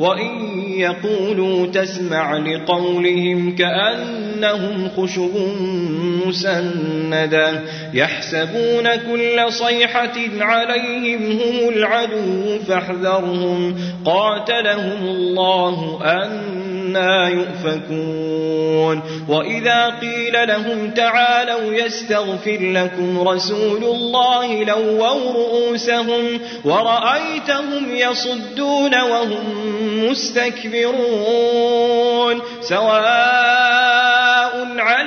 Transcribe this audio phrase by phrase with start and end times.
[0.00, 0.32] وإن
[0.68, 3.54] يقولوا تسمع لقولهم
[4.40, 5.36] كأنهم خشب
[6.26, 7.60] مسندة
[7.94, 21.74] يحسبون كل صيحة عليهم هم العدو فاحذرهم قاتلهم الله أنا يؤفكون وإذا قيل لهم تعالوا
[21.74, 29.70] يستغفر لكم رسول الله لووا رؤوسهم ورأيتهم يصدون وهم
[30.10, 31.60] مستكبرون
[32.60, 33.59] سواء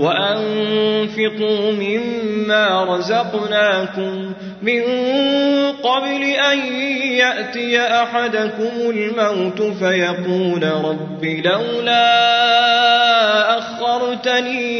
[0.00, 4.32] وأنفقوا مما رزقناكم
[4.62, 4.82] من
[5.82, 6.58] قبل أن
[7.02, 12.08] يأتي أحدكم الموت فيقول رب لولا
[13.58, 14.78] أخرتني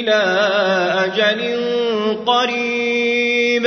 [0.00, 0.22] إلى
[1.04, 1.56] أجل
[2.26, 3.66] قريب